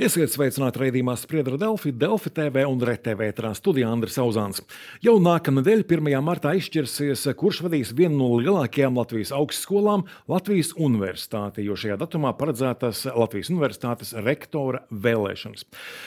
[0.00, 4.62] Esiet sveicināti raidījumā Spriedra Delfi, Delfi TV un RTV ētrā studijā Andris Auzāns.
[5.04, 6.06] Jau nākamnedēļ, 1.
[6.24, 13.02] martā, izšķirsies, kurš vadīs vienu no lielākajām Latvijas augstskolām- Latvijas Universitāti, jo šajā datumā paredzētas
[13.12, 15.66] Latvijas Universitātes rektora vēlēšanas.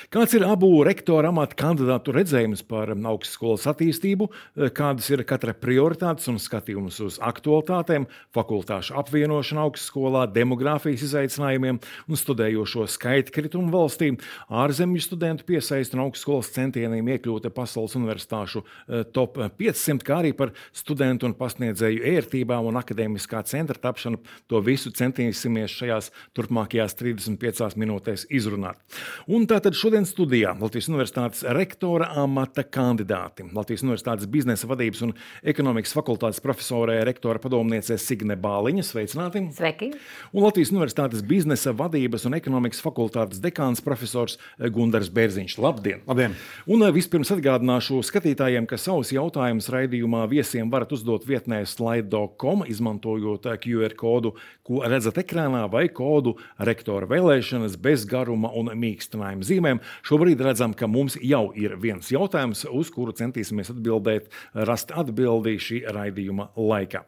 [0.10, 4.28] Kāds ir abu rektora amata kandidātu redzējums par augstskolas attīstību,
[4.74, 12.90] kādas ir katra prioritātes un skatījums uz aktualitātēm, fakultāšu apvienošanu augstskolā, demogrāfijas izaicinājumiem un studējošo
[12.90, 14.12] skaitkritumu valstī,
[14.50, 20.54] ārzemju studentu piesaista un augstskolas centieniem iekļūt pasaules universitāšu eh, top 500, kā arī par
[20.76, 24.22] studentu un pasniedzēju ērtībām un akadēmiskā centra tapšanu.
[24.52, 28.80] To visu centīsimies šajās turpmākajās 35 minūtēs izrunāt.
[29.28, 33.48] Un tātad šodien studijā Latvijas Universitātes rektora amata kandidāti.
[33.56, 38.86] Latvijas Universitātes biznesa vadības un ekonomikas fakultātes profesorē rektora padomniece Signe Bāliņa.
[38.88, 39.46] Sveicināti!
[39.58, 39.92] Sveiki!
[40.34, 45.58] Un Latvijas Universitātes biznesa vadības un ekonomikas fakultātes dekāns dekāns profesors eh, Gunārs Bērziņš.
[45.60, 46.02] Labdien!
[46.08, 46.36] Labdien.
[46.68, 53.46] Un eh, vispirms atgādināšu skatītājiem, ka savus jautājumus raidījumā viesiem varat uzdot vietnē slaido.com, izmantojot
[53.48, 59.82] eh, QR kodu, ko redzat ekrānā, vai kodu rektora vēlēšanas bez garuma un mīkstinājuma zīmēm.
[60.04, 65.82] Šobrīd redzam, ka mums jau ir viens jautājums, uz kuru centīsimies atbildēt, rast atbildi šī
[65.94, 67.04] raidījuma laikā.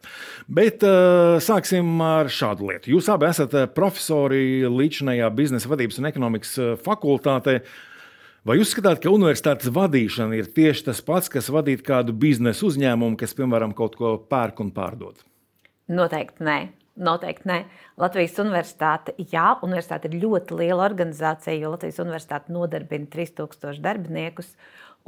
[0.48, 0.84] Bet
[1.44, 2.92] sāksim ar šādu lietu.
[2.94, 6.55] Jūs abi esat profesori līdzinājā biznesa vadības un ekonomikas
[6.86, 7.60] fakultātē.
[8.46, 13.34] Vai uzskatāt, ka universitātes vadīšana ir tieši tas pats, kas vadīt kādu biznesa uzņēmumu, kas,
[13.38, 15.24] piemēram, kaut ko pērk un pārdod?
[15.90, 16.60] Noteikti nē.
[16.96, 17.58] Noteikti nē.
[18.00, 24.54] Latvijas universitāte, jā, universitāte ir ļoti liela organizācija, jo Latvijas universitāte nodarbina 3000 darbiniekus,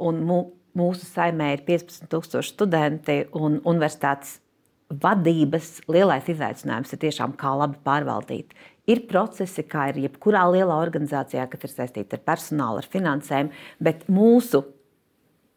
[0.02, 3.22] un mūsu saimē ir 15,000 studenti.
[3.32, 4.40] Universitātes
[4.88, 8.54] vadības lielais izaicinājums ir tiešām kā labi pārvaldīt
[8.88, 13.52] Ir procesi, kā ir jebkurā lielā organizācijā, kas ir saistīta ar personālu, ar finansēm,
[13.84, 14.64] bet mūsu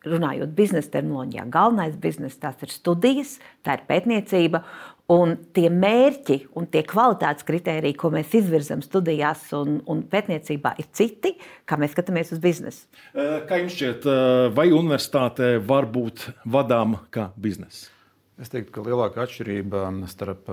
[0.07, 4.63] runājot biznesa terminoloģijā, galvenais biznesa tās ir studijas, tā ir pētniecība.
[5.11, 10.87] Un tie mērķi un tie kvalitātes kritēriji, ko mēs izvirzām studijās un, un pētniecībā, ir
[10.95, 11.33] citi,
[11.67, 12.85] kā mēs skatāmies uz biznesu.
[13.11, 14.07] Kā jums šķiet,
[14.55, 17.89] vai universitāte var būt vadāma kā biznesa?
[18.39, 20.47] Es teiktu, ka lielākā atšķirība starp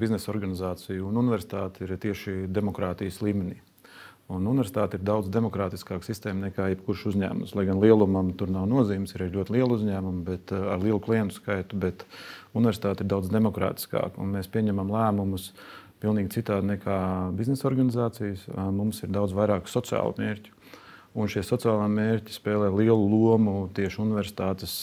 [0.00, 3.56] biznesa organizāciju un universitāti ir tieši demokrātijas līmenī.
[4.32, 7.52] Un universitāte ir daudz demokrātiskāka sistēma nekā jebkurš uzņēmums.
[7.56, 11.76] Lai gan lielumam tur nav nozīmes, ir ļoti liela uzņēmuma, bet ar lielu klientu skaitu,
[11.80, 12.06] bet
[12.56, 14.24] universitāte ir daudz demokrātiskāka.
[14.24, 15.50] Mēs pieņemam lēmumus
[16.00, 16.98] pilnīgi citādi nekā
[17.36, 18.46] biznesa organizācijas.
[18.72, 20.56] Mums ir daudz vairāk sociālu mērķu.
[21.14, 24.78] Un šie sociālā mērķi spēlē lielu lomu tieši universitātes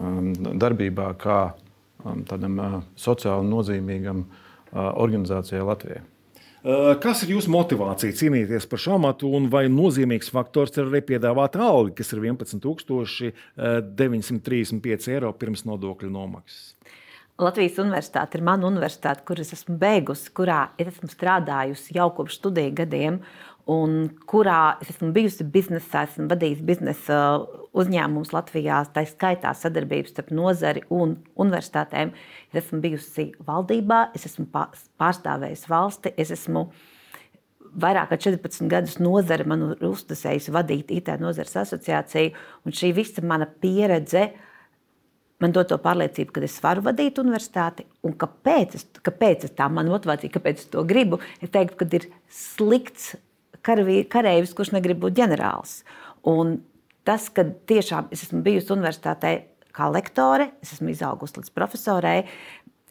[0.00, 1.69] darbībā, kā Um,
[2.28, 4.30] tādam uh, sociāli nozīmīgam uh,
[5.00, 6.00] organizācijai Latvijai.
[6.60, 11.00] Uh, kas ir jūsu motivācija cīnīties par šo amatu, un vai nozīmīgs faktors ir arī
[11.14, 16.64] piedāvāta alga, kas ir 11,935 eiro pirms nodokļu nomaksas?
[17.40, 22.36] Latvijas universitāte ir mana universitāte, kur es esmu beigusi, kurā es esmu strādājusi jau kopš
[22.36, 23.14] studiju gadiem.
[23.16, 27.18] Uh, un kurā es esmu bijusi biznesā, esmu vadījusi biznesa
[27.76, 32.14] uzņēmumus Latvijā, tā skaitā sadarbības starp nozari un universitātēm.
[32.50, 36.66] Es esmu bijusi valdībā, es esmu pārstāvējusi valsti, es esmu
[37.70, 42.32] vairāk kā 14 gadus nozare man ir uzticējusi vadīt IT nozares asociāciju,
[42.66, 44.30] un šī visa mana pieredze.
[45.40, 48.74] Man dod to pārliecību, ka es varu vadīt universitāti, un kāpēc,
[49.06, 51.16] kāpēc es tā, man motivācija, kāpēc es to gribu.
[51.40, 53.14] Es teiktu, ka ir slikts
[53.66, 55.80] karavī, kareivis, kurš negrib būt ģenerālis.
[56.30, 56.58] Un
[57.08, 59.34] tas, ka tiešām es esmu bijusi universitātē
[59.76, 62.24] kā lektore, es esmu izaugusi līdz profesorei.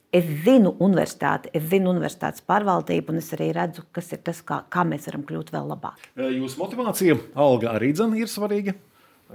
[0.10, 4.64] Es zinu universitāti, es zinu universitātes pārvaldību, un es arī redzu, kas ir tas, kā,
[4.74, 6.10] kā mēs varam kļūt vēl labāki.
[6.18, 8.74] Jūsu motivācija, alga arī dzene, ir svarīga.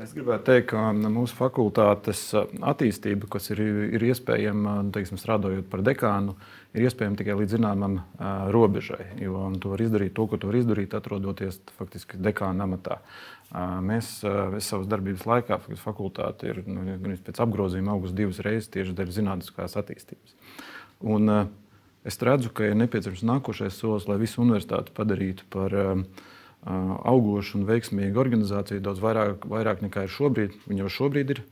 [0.02, 3.60] Es gribētu teikt, ka mūsu fakultātes attīstība, kas ir,
[3.94, 6.34] ir iespējama teiksim, strādājot par dekānu,
[6.74, 9.04] ir iespējama tikai līdz zināmam uh, robežai.
[9.22, 12.98] Jo tu vari izdarīt to, ko tu vari izdarīt, atrodoties faktiski dekāna amatā.
[13.54, 18.98] Uh, mēs uh, savas darbības laikā, fakultāte ir nu, pēc apgrozījuma augusi divas reizes tieši
[18.98, 20.34] dēļ zinātniskās attīstības.
[21.06, 21.44] Un, uh,
[22.02, 26.08] es redzu, ka ir nepieciešams nākošais solis, lai visu universitāti padarītu par uh,
[26.64, 30.56] augošu un veiksmīgu organizāciju daudz vairāk, vairāk nekā ir šobrīd.
[30.68, 31.42] Viņa jau šobrīd ir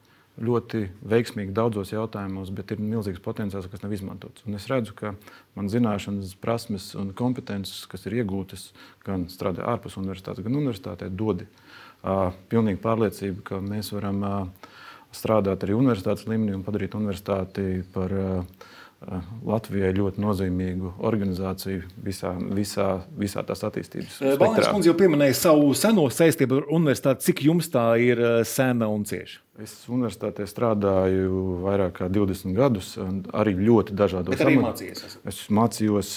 [0.41, 4.45] ļoti veiksmīgi daudzos jautājumos, bet ir milzīgs potenciāls, kas nav izmantots.
[4.49, 5.13] Un es redzu, ka
[5.59, 8.71] man zināšanas, prasmes un kompetences, kas ir iegūtas
[9.05, 14.71] gan strādājot ārpus universitātes, gan universitātē, dod uh, pilnīgi pārliecību, ka mēs varam uh,
[15.13, 18.71] strādāt arī universitātes līmenī un padarīt universitāti par uh,
[19.47, 22.87] Latvijai ļoti nozīmīgu organizāciju visā, visā,
[23.19, 27.27] visā tās attīstības Valēns kundze jau pieminēja savu seno saistību ar universitāti.
[27.27, 29.41] Cik jums tā ir sena un cieša?
[29.63, 32.95] Es universitātē strādāju vairāk kā 20 gadus,
[33.37, 35.19] arī ļoti dažādos amatos.
[35.29, 36.15] Es mācījos,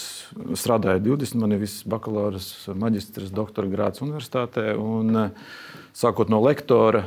[0.55, 2.39] strādāju 20, man ir viss bakalaura,
[2.85, 4.71] maģistrs, doktora grāds universitātē.
[4.79, 5.33] Un,
[5.95, 7.03] sākot no lektora,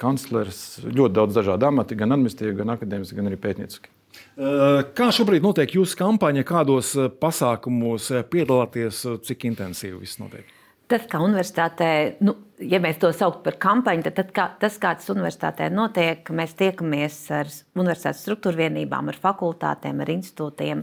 [0.00, 3.92] kanclers, ļoti daudz dažādu amatu, gan administratīvi, gan akadēmiski, gan arī pētnieciski.
[4.40, 10.48] Kā šobrīd notiek jūsu kampaņa, kādos pasākumos piedalāties, cik intensīvi viss notiek?
[10.90, 11.88] Tas, kā universitātē,
[12.26, 16.32] nu, ja mēs to saucam par kampaņu, tad, tad kā, tas, kā tas universitātē notiek,
[16.34, 20.82] mēs tiekamies ar universitātes struktūra vienībām, ar fakultātēm, ar institūtiem,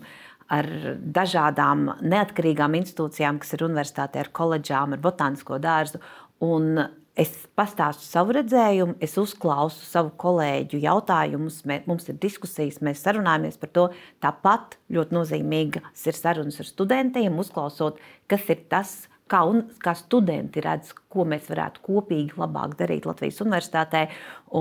[0.54, 0.70] ar
[1.18, 6.00] dažādām neatkarīgām institūcijām, kas ir universitātē, ar koledžām, ar botānisko dārzu.
[6.46, 6.78] Un
[7.18, 13.58] Es pastāstu savu redzējumu, es uzklausu savu kolēģu jautājumus, mē, mums ir diskusijas, mēs sarunājamies
[13.58, 13.86] par to.
[14.22, 17.98] Tāpat ļoti nozīmīgas ir sarunas ar studentiem, uzklausot,
[18.30, 18.92] kas ir tas,
[19.32, 24.06] kā, un, kā studenti redz, ko mēs varētu kopīgi labāk darīt Latvijas universitātē.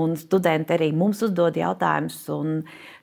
[0.01, 2.23] Un studenti arī mums uzdod jautājumus.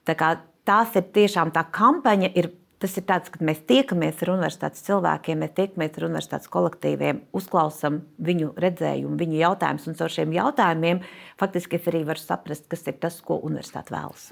[0.02, 0.34] Tā
[0.66, 2.34] tās ir tiešām tā kampaņa.
[2.34, 2.50] Ir
[2.82, 8.00] Tas ir tāds, ka mēs tiekamies ar universitātes cilvēkiem, mēs tiekamies ar universitātes kolektīviem, uzklausām
[8.26, 9.86] viņu redzējumu, viņu jautājumus.
[9.88, 11.00] Un caur šiem jautājumiem
[11.40, 14.30] faktiski es arī varu saprast, kas ir tas, ko universitāte vēlas.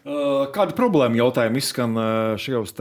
[0.56, 1.98] Kāda problēma jautājuma izskan
[2.42, 2.74] šajos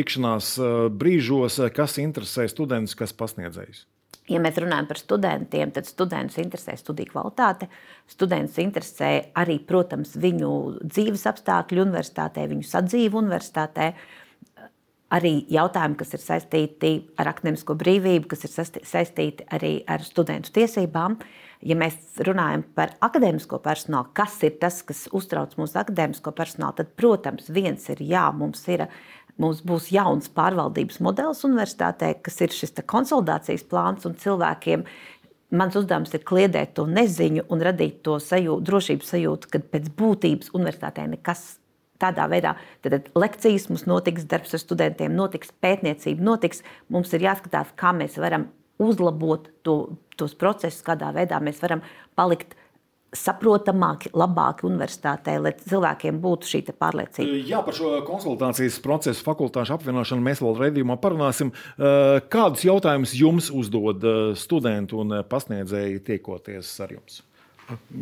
[0.00, 0.54] tikšanās
[0.96, 3.84] brīžos, kas interesē studentus, kas pasniedzējus?
[4.32, 7.68] Ja mēs runājam par studentiem, tad studentus interesē studiju kvalitāte.
[8.08, 10.50] Studentus interesē arī, protams, viņu
[10.80, 13.90] dzīves apstākļi universitātē, viņu sadzīve universitātē.
[15.12, 16.90] Arī jautājumi, kas ir saistīti
[17.20, 18.52] ar akadēmisko brīvību, kas ir
[18.88, 21.18] saistīti arī ar studentu tiesībām.
[21.64, 26.94] Ja mēs runājam par akadēmisko personālu, kas ir tas, kas uztrauc mūsu akadēmisko personālu, tad,
[26.96, 28.88] protams, viens ir jā, mums ir.
[29.34, 34.84] Mums būs jauns pārvaldības modelis universitātē, kas ir šis konsolidācijas plāns, un cilvēkiem
[35.58, 40.54] mans uzdevums ir kliedēt to neziņu un radīt to sajūtu, drošības sajūtu, ka pēc būtības
[40.54, 41.44] universitātē nekas
[42.04, 42.54] tādā veidā
[42.84, 46.62] tad lekcijas mums notiks, darbs ar studentiem notiks, pētniecība notiks.
[46.92, 48.50] Mums ir jāskatās, kā mēs varam
[48.82, 49.78] uzlabot to,
[50.18, 51.82] tos procesus, kādā veidā mēs varam
[52.18, 52.56] palikt
[53.14, 57.36] saprotamāki, labāki universitātē, lai cilvēkiem būtu šī pārliecība.
[57.46, 61.52] Jā, par šo konsultācijas procesu, fakultāšu apvienošanu mēs vēl redzējumā parunāsim.
[62.34, 64.02] Kādus jautājumus jums uzdod
[64.40, 67.22] studenti un pasniedzēji tiekoties ar jums?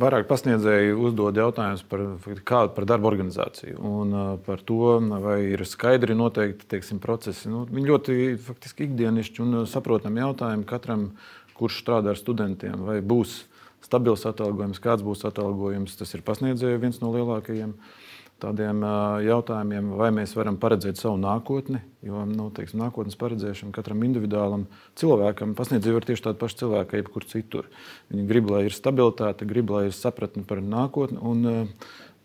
[0.03, 2.03] Vairāk pasniedzēji uzdod jautājumus par,
[2.49, 4.17] kādu, par darba organizāciju un
[4.47, 7.51] par to, vai ir skaidri noteikti teiksim, procesi.
[7.53, 11.11] Nu, viņi ļoti faktiski ikdienišķi un saprotami jautājumi katram,
[11.59, 12.83] kurš strādā ar studentiem.
[12.89, 13.43] Vai būs
[13.87, 17.77] stabils atalgojums, kāds būs atalgojums, tas ir pasniedzēju viens no lielākajiem.
[17.77, 18.03] Uh,
[18.43, 18.83] tādiem
[19.25, 21.81] jautājumiem, vai mēs varam paredzēt savu nākotni.
[22.03, 24.67] Jo nu, teiksim, nākotnes paredzēšana katram individuālam
[24.99, 27.69] cilvēkam, pasniedzēji ir tieši tādi paši cilvēki, kā jebkur citur.
[28.11, 31.71] Viņi grib, lai ir stabilitāte, grib, lai ir sapratne par nākotni un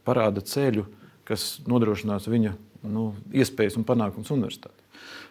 [0.07, 0.87] parāda ceļu,
[1.27, 2.55] kas nodrošinās viņa
[2.87, 4.87] nu, iespējas un panākums universitātē.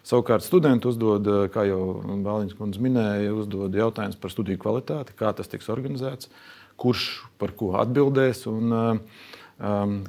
[0.07, 5.51] Savukārt studenti uzdod, kā jau Bāliņš kundze minēja, uzdod jautājumus par studiju kvalitāti, kā tas
[5.51, 6.31] tiks organizēts,
[6.79, 7.09] kurš
[7.41, 8.45] par ko atbildēs.
[8.47, 9.35] Un, uh,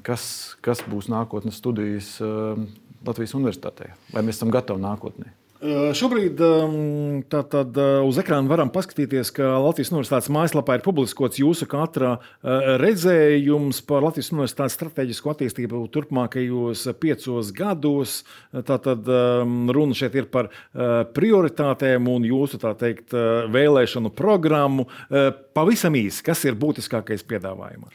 [0.04, 0.22] kas,
[0.64, 2.68] kas būs nākotnes studijas um,
[3.06, 3.92] Latvijas universitātē?
[4.12, 5.34] Vai mēs esam gatavi nākotnē?
[5.58, 6.38] Uh, šobrīd
[7.26, 12.12] tā, tad, uh, uz ekrāna varam paskatīties, ka Latvijas Universitātes mājaslapā ir publiskots jūsu katra
[12.14, 18.20] uh, redzējums par Latvijas Universitātes strateģisko attīstību turpmākajos piecos gados.
[18.54, 19.10] Tātad
[19.74, 20.52] runa šeit ir par
[21.16, 23.14] prioritātēm un jūsu teikt,
[23.50, 24.86] vēlēšanu programmu.
[25.58, 27.90] Pavisam īsi, kas ir būtiskākais piedāvājumā?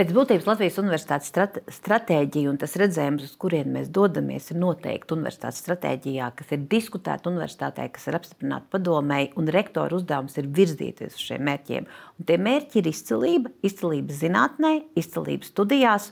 [0.00, 5.12] Pēc būtības Latvijas universitātes strate, stratēģija un tas redzējums, uz kurien mēs dodamies, ir noteikti
[5.12, 11.18] universitātes stratēģijā, kas ir diskutēta universitātē, kas ir apstiprināta padomēji, un rektora uzdevums ir virzīties
[11.18, 11.90] uz šiem mērķiem.
[12.16, 14.72] Un tie mērķi ir izcilība, izcilība zinātnē,
[15.04, 16.08] izcilība studijās.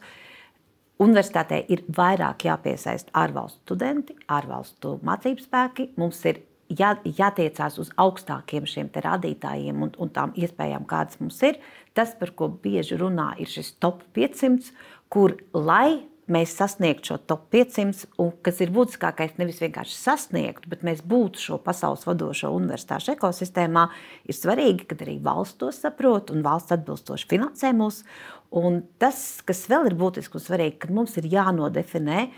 [1.01, 5.89] Universitātē ir vairāk jāpiesaista ārvalstu studenti, ārvalstu mācību spēki.
[5.97, 11.59] Mums ir jā, jātiecās uz augstākiem šiem rādītājiem un, un tām iespējām, kādas mums ir.
[11.97, 14.73] Tas, par ko bieži runā, ir šis top 500,
[15.13, 20.85] kur lai mēs sasniegtu šo top 500, un kas ir būtiskākais, nevis vienkārši sasniegt, bet
[20.87, 23.87] mēs būtu šo pasaules vadošo universitāšu ekosistēmā,
[24.29, 28.03] ir svarīgi, ka arī valsts to saprot un valsts atbilstoši finansē mūs.
[28.59, 32.29] Un tas, kas vēl ir būtiski un svarīgi, ka mums ir jānodefinē,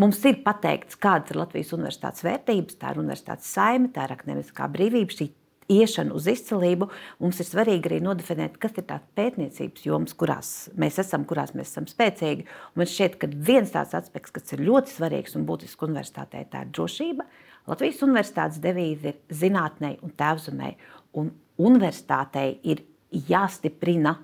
[0.00, 4.68] Mums ir pateikts, kādas ir Latvijas universitātes vērtības, tā ir universitātes saime, tā ir akadēmiskā
[4.72, 5.26] brīvība, šī
[5.70, 6.88] iešanu uz izcilību,
[7.20, 11.74] mums ir svarīgi arī nodefinēt, kas ir tās pētniecības jomas, kurās mēs esam, kurās mēs
[11.74, 12.46] esam spēcīgi.
[12.72, 16.64] Un man šķiet, ka viens tāds aspekts, kas ir ļoti svarīgs un būtisks universitātē, tā
[16.64, 17.28] ir drošība.
[17.68, 20.72] Latvijas universitātes devīze ir zinātnē un tēvzemē.
[21.20, 21.28] Un
[21.60, 22.86] universitātei ir
[23.28, 24.16] jāstiprina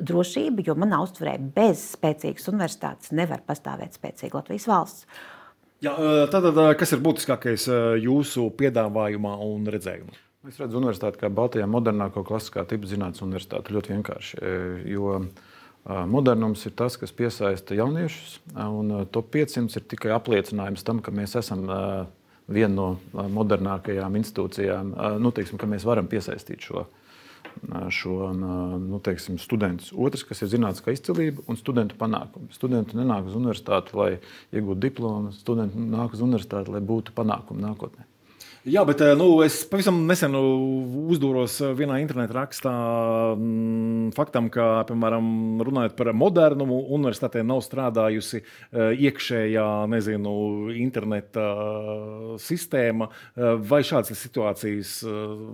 [0.00, 5.06] drošība, jo manā uztverē bez spēcīgas universitātes nevar pastāvēt spēcīga Latvijas valsts.
[5.80, 5.94] Jā,
[6.32, 7.68] tātad, kas ir būtiskākais
[8.04, 10.18] jūsu piedāvājumā un redzējumā?
[10.48, 13.74] Es redzu universitāti kā Baltijā modernāko klasiskā tipa zinātnes universitāti.
[13.76, 14.38] Ļoti vienkārši.
[14.88, 15.18] Jo
[16.08, 21.36] modernums ir tas, kas piesaista jauniešus, un top 500 ir tikai apliecinājums tam, ka mēs
[21.40, 21.66] esam
[22.50, 22.88] viena no
[23.36, 26.86] modernākajām institūcijām, nu, teiksim, ka mēs varam piesaistīt šo
[27.94, 29.90] šo nu, teiksim, studentus.
[29.96, 32.50] Otrs, kas ir zinātniskā izcilība un studentu panākumi.
[32.54, 34.10] Studenti nenāk uz universitāti, lai
[34.54, 38.06] iegūtu diplomu, studenti nāk uz universitāti, lai būtu panākumi nākotnē.
[38.68, 42.72] Jā, bet eh, nu, es pavisam nesen uzdūros vienā internetā rakstā
[43.32, 50.34] m, faktam, ka, piemēram, runājot par modernumu, universitātē nav strādājusi uh, iekšējā, nezinu,
[50.76, 51.46] interneta
[52.42, 53.08] sistēma.
[53.70, 54.94] Vai šādas situācijas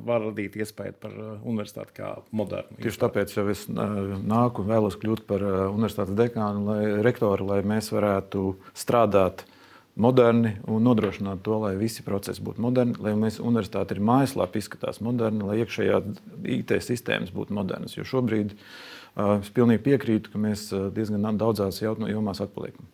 [0.07, 1.15] var radīt iespēju par
[1.47, 2.81] universitāti kā modernu?
[2.83, 7.93] Tieši tāpēc jau es nāku un vēlos kļūt par universitātes dekānu, lai rektoru, lai mēs
[7.95, 9.47] varētu strādāt
[9.97, 15.01] moderni un nodrošināt to, lai visi procesi būtu moderni, lai mēs universitāte ir mājaslapa, izskatās
[15.05, 16.01] moderni, lai iekšējā
[16.59, 17.97] IT sistēmas būtu modernas.
[17.97, 22.89] Jo šobrīd uh, es pilnīgi piekrītu, ka mēs diezgan daudzās jomās atpaliekam.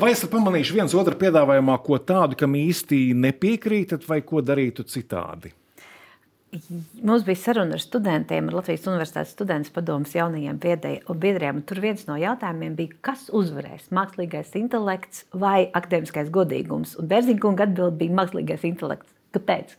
[0.00, 5.52] Vai esat pamanījuši viens otru piedāvājumā, ko tādu, kam īsti nepiekrītat, vai ko darītu citādi?
[6.52, 11.62] Mums bija saruna ar studentiem, ar Latvijas Universitātes studentu padomus jaunajiem biedriem.
[11.64, 16.98] Tur viens no jautājumiem bija, kas uzvarēs- mākslīgais intelekts vai akadēmiskais godīgums.
[17.00, 19.08] Un Bērziņkunga atbild bija mākslīgais intelekts.
[19.32, 19.72] Kāpēc?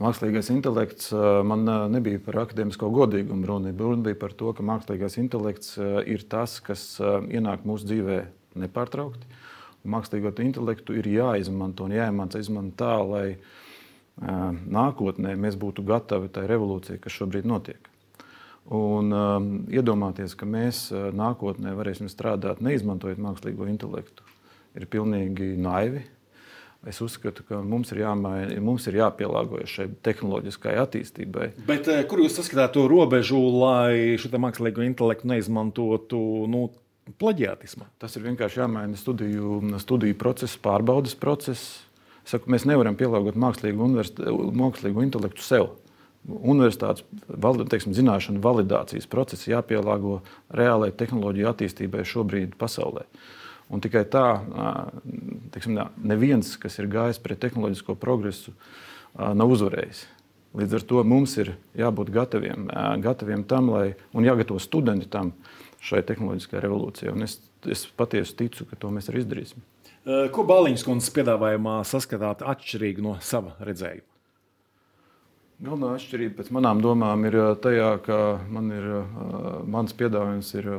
[0.00, 1.12] Mākslīgais intelekts
[1.44, 3.76] man nebija par akadēmisko godīgumu runa.
[3.76, 5.76] Runa bija par to, ka mākslīgais intelekts
[6.06, 8.26] ir tas, kas ienāk mūsu dzīvē
[8.56, 9.28] nepārtraukti.
[9.84, 13.36] Mākslīgo intelektu ir jāizmanto un jāiemācās izmantot tā, lai
[14.20, 17.88] nākotnē mēs būtu gatavi tai revolūcijai, kas šobrīd notiek.
[18.70, 24.26] Un um, iedomāties, ka mēs nākotnē varēsim strādāt neizmantojot mākslīgo intelektu,
[24.76, 26.04] ir pilnīgi naivi.
[26.88, 31.48] Es uzskatu, ka mums ir, jāmaina, mums ir jāpielāgojas šai tehnoloģiskajai attīstībai.
[31.68, 36.70] Bet, kur jūs saskatāt to robežu, lai šo mākslīgo intelektu neizmantotu nu,
[37.20, 37.90] plaģiātismā?
[38.00, 41.82] Tas ir vienkārši jāmaina studiju, studiju process, pārbaudas process
[42.30, 43.88] Saku, mēs nevaram pielāgot mākslīgu,
[44.54, 45.72] mākslīgu intelektu sev.
[46.28, 47.02] Universitātes
[47.72, 50.20] teiksim, zināšanu validācijas procesi jāpielāgo
[50.54, 53.06] reālajai tehnoloģiju attīstībai šobrīd pasaulē.
[53.70, 54.24] Un tikai tā,
[55.54, 58.54] teiksim, neviens, kas ir gājis pret tehnoloģisko progresu,
[59.16, 60.04] nav uzvarējis.
[60.58, 62.66] Līdz ar to mums ir jābūt gataviem,
[63.02, 65.32] gataviem tam, lai, un jāgatavo studenti tam
[65.86, 67.14] šai tehnoloģiskajai revolūcijai.
[67.14, 67.38] Un es,
[67.70, 69.62] es patiesi ticu, ka to mēs arī izdarīsim.
[70.06, 74.06] Ko Bāliņas kundzes piedāvājumā saskatāt atšķirīgi no sava redzējuma?
[75.60, 78.16] Galvenā atšķirība pēc manām domām ir tajā, ka
[78.48, 78.86] man ir,
[79.68, 80.70] mans piedāvājums ir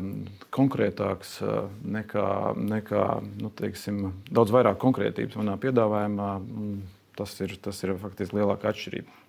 [0.50, 1.36] konkrētāks
[1.98, 2.26] nekā,
[2.58, 3.06] nekā
[3.44, 6.32] nu, teiksim, daudz vairāk konkrētības manā piedāvājumā.
[7.14, 9.21] Tas ir, tas ir faktiski lielākā atšķirība.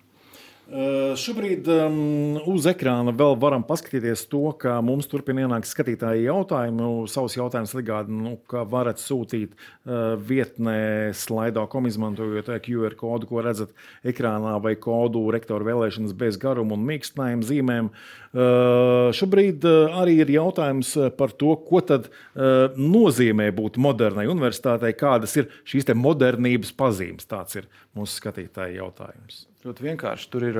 [0.63, 6.87] Uh, šobrīd um, uz ekrāna vēl varam paskatīties to, ka mums turpina ienākt skatītāji jautājumi.
[7.11, 13.75] Savus jautājumus ligādi, nu, ka varat sūtīt uh, vietnē slaido.com izmantojot QR kodu, ko redzat
[14.07, 17.91] ekrānā, vai kodu rektoru vēlēšanas bez garuma un mīkstinājumu zīmēm.
[18.31, 24.95] Uh, šobrīd uh, arī ir jautājums par to, ko tad uh, nozīmē būt modernai universitātei,
[24.95, 27.27] kādas ir šīs modernības pazīmes.
[27.27, 29.49] Tāds ir mūsu skatītāja jautājums.
[29.63, 30.25] Ļoti vienkārši.
[30.27, 30.57] Tur ir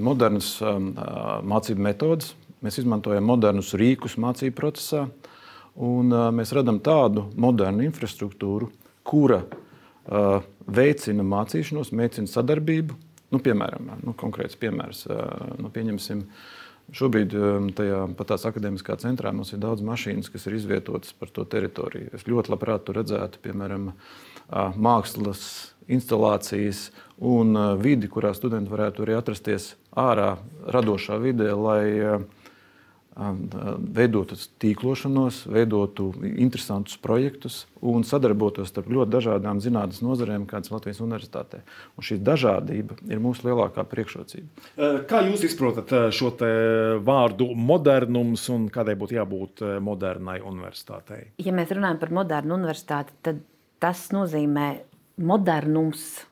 [0.00, 2.30] modernas mācību metodes.
[2.64, 5.02] Mēs izmantojam modernus rīkus mācību procesā.
[5.84, 8.70] Un, mēs radām tādu modernu infrastruktūru,
[9.04, 12.96] kura uh, veicina mācīšanos, veicina sadarbību.
[13.36, 15.04] Nu, piemēram, nu, konkrēts piemērs.
[15.12, 16.24] Uh, nu, pieņemsim,
[16.96, 21.44] šobrīd um, tajā patās akadēmiskā centrā mums ir daudz mašīnas, kas ir izvietotas par to
[21.44, 22.14] teritoriju.
[22.16, 25.44] Es ļoti labprāt tur redzētu, piemēram, uh, mākslas
[25.88, 30.36] instalācijas un uh, vidi, kurā studenti varētu arī atrasties ārā,
[30.70, 32.26] radošā vidē, lai uh,
[33.18, 33.40] um,
[33.94, 41.62] veidotu tīklošanos, veidotu interesantus projektus un sadarbotos ar ļoti dažādām zinātnīs nozarēm, kādas Latvijas universitātē.
[41.98, 44.68] Un šī dažādība ir mūsu lielākā priekšrocība.
[45.10, 46.32] Kā jūs izprotat šo
[47.04, 51.32] vārdu modernums un kādai būtu jābūt modernai universitātei?
[51.42, 53.42] Ja mēs runājam par modernu universitāti, tad
[53.82, 54.70] tas nozīmē
[55.18, 56.27] modernums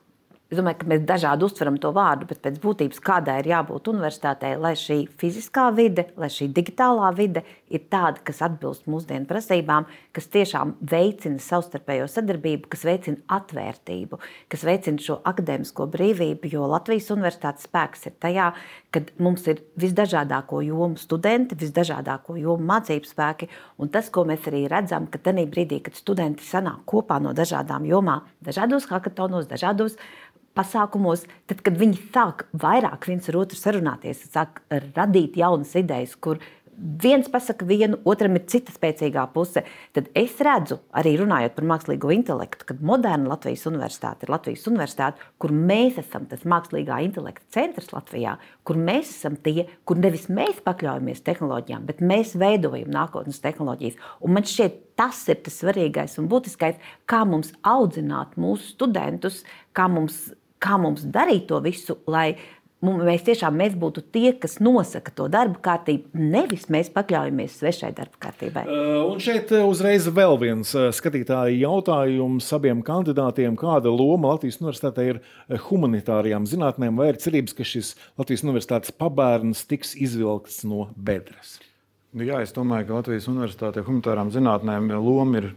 [0.47, 4.53] Es domāju, ka mēs dažādi uztveram to vārdu, bet pēc būtības kādai ir jābūt universitātei,
[4.55, 10.29] lai šī fiziskā vide, lai šī digitālā vide ir tāda, kas atbilst mūsdienu prasībām, kas
[10.31, 16.53] tiešām veicina savstarpējo sadarbību, kas veicina atvērtību, kas veicina šo akadēmisko brīvību.
[16.53, 18.47] Jo Latvijas universitātes spēks ir tajā,
[18.95, 23.49] ka mums ir visdažādāko jomu studenti, visdažādāko jomu mācību spēki.
[23.83, 27.83] Un tas, ko mēs arī redzam, ka tajā brīdī, kad studenti sanāk kopā no dažādām
[27.91, 29.99] jomām, dažādos hackathonos, dažādos
[30.57, 34.61] pasākumos, tad, kad viņi sāk vairāk viens ar otru sarunāties, sāk
[34.97, 36.41] radīt jaunas idejas, kur
[36.77, 39.63] viens pasakā vienu, otram ir cita spēcīgā puse,
[39.97, 45.25] tad es redzu, arī runājot par mākslīgo intelektu, ka moderna Latvijas universitāte ir Latvijas universitāte,
[45.41, 48.37] kur mēs esam tas mākslīgā intelekta centrs Latvijā,
[48.67, 53.97] kur mēs esam tie, kur nevis mēs pakļaujamies tehnoloģijām, bet mēs veidojam nākotnes tehnoloģijas.
[54.21, 56.77] Un man šķiet, tas ir tas svarīgais un būtiskais,
[57.09, 59.41] kā mums audzināt mūsu studentus,
[59.73, 60.27] kā mums
[60.63, 62.35] kā mums darīt to visu, lai
[62.81, 68.21] mēs tiešām mēs būtu tie, kas nosaka to darba kārtību, nevis mēs pakļaujamies svešai darba
[68.21, 68.65] kārtībai.
[69.07, 73.57] Un šeit uzreiz vēl viens skatītāja jautājums abiem kandidātiem.
[73.57, 75.21] Kāda loma Latvijas universitātē ir
[75.69, 81.57] humanitārijām zinātnēm, vai ir cerības, ka šis Latvijas universitātes pabērns tiks izvilkts no bedres?
[82.17, 85.51] Nu, jā, es domāju, ka Latvijas Universitātē humanitārām zinātnēm loma ir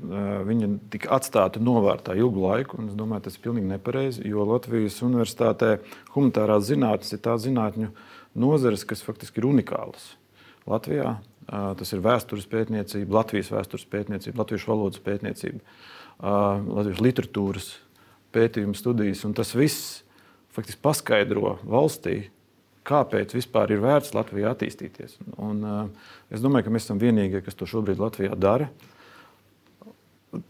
[0.45, 2.83] viņa tika atstāta novārtā ilgu laiku.
[2.85, 5.79] Es domāju, tas ir pilnīgi nepareizi, jo Latvijas Universitātē
[6.13, 7.89] humanitārās zinātnes ir tās zinātņu
[8.45, 10.11] nozares, kas faktiski ir unikālas.
[10.69, 11.15] Latvijā
[11.49, 15.65] tas ir vēstures pētniecība, Latvijas vēstures pētniecība, latviešu valodas pētniecība,
[16.21, 17.71] latviešu literatūras
[18.37, 19.25] pētījuma studijas.
[19.39, 20.03] Tas viss
[20.53, 22.27] faktiski paskaidro valstī,
[22.89, 25.19] kāpēc vispār ir vērts Latvijā attīstīties.
[25.37, 28.71] Un, uh, es domāju, ka mēs esam vienīgie, kas to šobrīd Latvijā dara.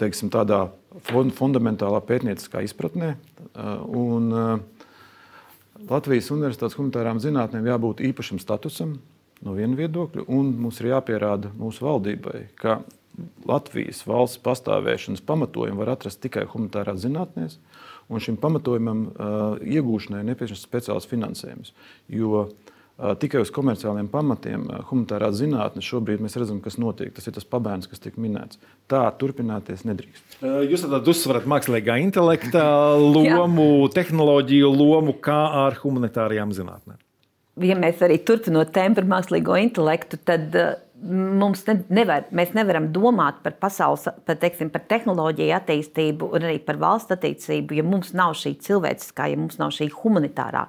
[0.01, 0.67] Teiksim, tādā
[1.09, 3.15] fundamentālā pētnieciskā izpratnē.
[3.51, 4.87] Uh, un, uh,
[5.89, 8.99] Latvijas Universitātes humanitārām zinātnēm jābūt īpašam statusam
[9.45, 12.83] no viena viedokļa, un mums ir jāpierāda mūsu valdībai, ka
[13.49, 17.57] Latvijas valsts pastāvēšanas pamatojumu var atrast tikai humanitārās zinātnēs,
[18.11, 19.07] un šim pamatojumam
[19.63, 21.73] iegūšanai nepieciešams speciāls finansējums.
[22.11, 22.49] Jo
[23.21, 27.13] tikai uz komerciāliem pamatiem humanitārā zinātne šobrīd mēs redzam, kas notiek.
[27.17, 28.61] Tas ir tas pabērns, kas tiek minēts.
[28.91, 30.41] Tā turpināties nedrīkst.
[30.43, 32.65] Jūs tad uzsverat mākslīgā intelekta
[33.17, 37.01] lomu, tehnoloģiju lomu, kā ar humanitārajām zinātnēm.
[37.61, 42.91] Ja mēs arī turpinot tēmu par mākslīgo intelektu, tad uh, mums ne, nevar, mēs nevaram
[42.93, 48.13] domāt par pasaules, par, teiksim, par tehnoloģiju attīstību un arī par valsts attīstību, ja mums
[48.17, 50.67] nav šī cilvēciskā, ja mums nav šī humanitārā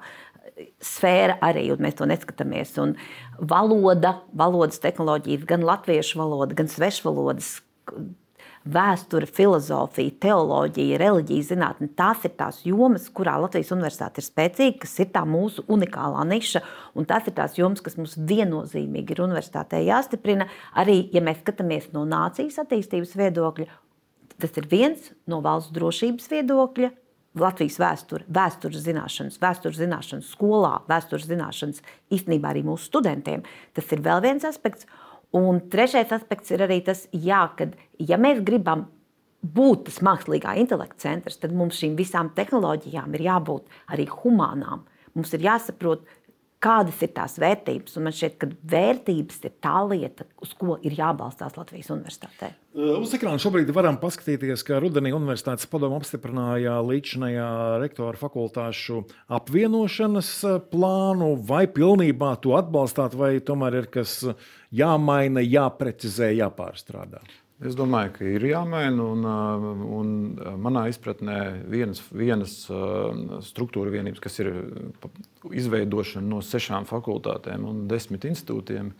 [0.84, 2.74] sfēra arī, un mēs to neskatāmies.
[2.82, 2.94] Un
[3.38, 7.56] valoda, valodas tehnoloģijas, gan latviešu valoda, gan svešvalodas
[8.68, 11.88] vēsture, filozofija, teoloģija, reliģija, zinātne.
[11.98, 16.62] Tās ir tās jomas, kurā Latvijas universitāte ir spēcīga, kas ir tā mūsu unikālā niša.
[16.98, 20.48] Un tās ir tās jomas, kas mums viennozīmīgi ir universitātē jāstiprina.
[20.78, 23.68] Arī, ja mēs skatāmies no nācijas attīstības viedokļa,
[24.42, 26.92] tas ir viens no valsts drošības viedokļa.
[27.40, 31.80] Latvijas vēsture, vēstures zināšanas, vēstures zināšanas skolā, vēstures zināšanas
[32.12, 33.40] īstenībā arī mūsu studentiem.
[33.72, 34.84] Tas ir vēl viens aspekts.
[35.32, 38.86] Un trešais aspekts ir arī tas, jā, ka, ja mēs gribam
[39.42, 44.84] būt tas mākslīgā intelekta centrs, tad mums šīm visām tehnoloģijām ir jābūt arī humanām.
[45.16, 46.04] Mums ir jāsaprot,
[46.62, 47.96] kādas ir tās vērtības.
[47.98, 52.52] Un man šķiet, ka vērtības ir tā lieta, uz ko ir jābalstās Latvijas universitātē.
[52.72, 57.50] Uz ekrāna šobrīd varam paskatīties, ka rudenī Universitātes padomu apstiprināja līdzinājā
[57.82, 59.02] rektora fakultāšu
[59.38, 60.32] apvienošanas
[60.72, 61.34] plānu.
[61.48, 64.20] Vai pilnībā to atbalstāt, vai tomēr ir kas
[64.72, 67.20] jāmaina, jāprecizē, jāpārstrādā?
[67.62, 69.04] Es domāju, ka ir jāmaina.
[69.14, 69.66] Un, uh,
[69.98, 71.38] un uh, manā izpratnē
[71.70, 73.12] vienas, vienas uh,
[73.46, 74.50] struktūra vienības, kas ir
[75.46, 78.90] izveidošana no sešām fakultātēm un desmit institūtiem,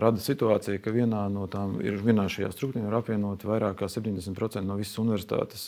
[0.00, 4.64] rada situāciju, ka vienā no tām ir vienā šajā struktūrā ir apvienot vairāk kā 70%
[4.64, 5.64] no visas universitātes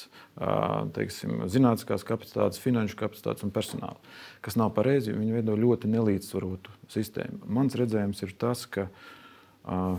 [0.97, 3.99] teiksim, zinātniskās kapacitātes, finanšu kapacitātes un personāla.
[4.41, 7.43] Kas nav pareizi, jo viņi veido ļoti nelīdzsvarotu sistēmu.
[7.59, 8.87] Mans redzējums ir tas, ka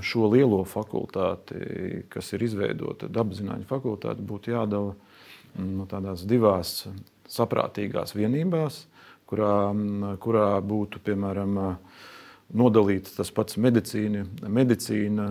[0.04, 6.82] šo lielo fakultāti, kas ir izveidota dabaszinātņu fakultāte, būtu jādala mm, no tādās divās
[7.32, 8.84] saprātīgās vienībās,
[9.30, 11.62] kurā, mm, kurā būtu piemēram
[12.54, 15.30] nodalīts tas pats medicīna, medicīna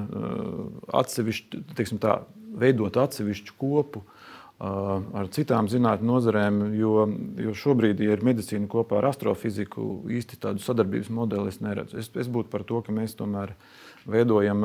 [1.02, 2.22] atsevišķi, teiksim tā,
[2.58, 4.02] veidot atsevišķu kopu
[4.62, 7.06] ar citām zinātnē nozarēm, jo,
[7.42, 11.98] jo šobrīd, ja ir medicīna kopā ar astrofiziku, īsti tādu sadarbības modeli es neredzu.
[11.98, 13.66] Es, es būtu par to, ka mēs tomēr uh,
[14.08, 14.64] veidojam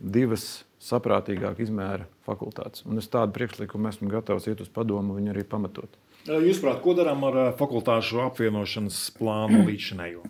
[0.00, 2.84] divas saprātīgāk izmēra fakultātes.
[2.88, 5.98] Un es tādu priekšlikumu esmu gatavs iet uz padomu, viņu arī pamatot.
[6.28, 10.24] Jūsuprāt, ko darām ar fakultāšu apvienošanas plānu līdzinējo?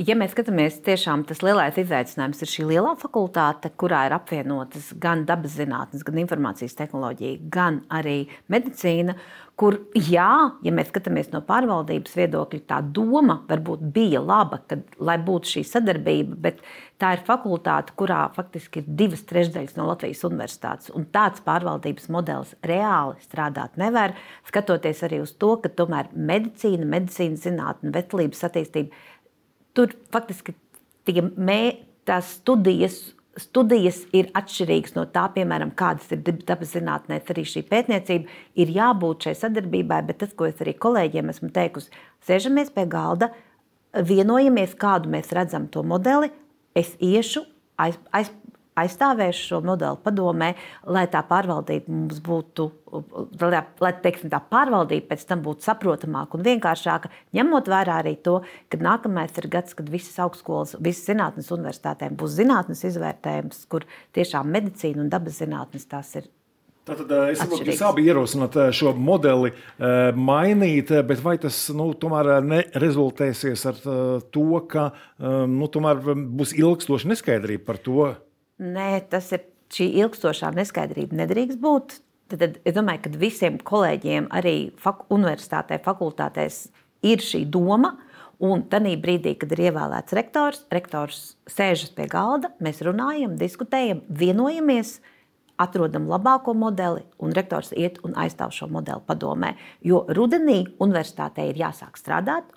[0.00, 5.26] Ja mēs skatāmies, tiešām tas lielais izaicinājums ir šī lielā fakultāte, kurā ir apvienotas gan
[5.28, 9.18] dabas zinātnes, gan informācijas tehnoloģija, gan arī medicīna.
[9.60, 10.30] Kur, jā,
[10.64, 15.64] ja mēs skatāmies no pārvaldības viedokļa, tā doma varbūt bija laba, kad, lai būtu šī
[15.68, 16.62] sadarbība, bet
[16.96, 20.88] tā ir fakultāte, kurā faktiski ir divas trešdaļas no Latvijas universitātes.
[20.96, 24.16] Un tāds pārvaldības modelis reāli strādāt nevar,
[24.48, 28.96] skatoties arī uz to, ka tomēr medicīna, medicīnas zinātne, veselības attīstība
[29.76, 30.54] tur faktiski
[31.36, 31.62] mē,
[32.08, 33.00] tās studijas.
[33.40, 38.28] Studijas ir atšķirīgas no tā, piemēram, kādas ir dabas zinātnē, arī šī pētniecība.
[38.58, 41.94] Ir jābūt šai sadarbībai, bet tas, ko es arī kolēģiem esmu teikusi,
[42.26, 43.30] sēžamies pie galda,
[43.94, 46.32] vienojamies, kādu mēs redzam to modeli.
[46.76, 47.46] Es iešu,
[47.80, 48.34] aiz, aiz,
[48.82, 50.50] aizstāvēšu šo modeli padomē,
[50.88, 52.66] lai tā pārvaldība mums būtu,
[53.44, 58.40] lai, teiksim, tā pārvaldība pēc tam būtu saprotamāka un vienkāršāka, ņemot vērā arī to,
[58.72, 64.52] ka nākamais ir gads, kad visas augstskolas, visas zinātnes universitātēm būs zinātnes izvērtējums, kur tiešām
[64.56, 66.30] medicīna un dabas zinātnes tās ir
[66.90, 69.52] Tātad es saprotu, ka jūs abi ierosināt šo modeli
[70.16, 73.82] mainīt, bet vai tas nu, tomēr nerezultēsies ar
[74.32, 74.88] to, ka
[75.20, 76.00] nu, tomēr
[76.40, 78.08] būs ilgstoša neskaidrība par to,
[78.60, 81.16] Nē, tas ir šī ilgstošā neskaidrība.
[81.22, 81.96] Nedrīkst būt.
[82.30, 86.66] Tad, tad es domāju, ka visiem kolēģiem, arī fak universitātē, fakultātēs,
[87.06, 87.96] ir šī doma.
[88.40, 94.94] Un tajā brīdī, kad ir ievēlēts rektors, rektors sēžas pie galda, mēs runājam, diskutējam, vienojamies,
[95.60, 99.52] atrodam labāko modeli, un rektors iet un aizstāv šo modeli padomē.
[99.84, 102.48] Jo rudenī universitātē ir jāsāk strādāt,